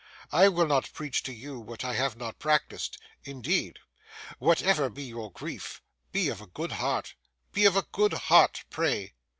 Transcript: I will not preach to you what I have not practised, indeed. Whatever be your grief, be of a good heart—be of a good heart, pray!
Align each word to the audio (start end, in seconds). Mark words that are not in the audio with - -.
I 0.31 0.47
will 0.49 0.65
not 0.65 0.91
preach 0.93 1.21
to 1.21 1.31
you 1.31 1.59
what 1.59 1.85
I 1.85 1.93
have 1.93 2.15
not 2.17 2.39
practised, 2.39 2.97
indeed. 3.23 3.77
Whatever 4.39 4.89
be 4.89 5.03
your 5.03 5.31
grief, 5.31 5.79
be 6.11 6.27
of 6.29 6.41
a 6.41 6.47
good 6.47 6.71
heart—be 6.71 7.65
of 7.65 7.75
a 7.75 7.85
good 7.91 8.13
heart, 8.13 8.63
pray! 8.71 9.13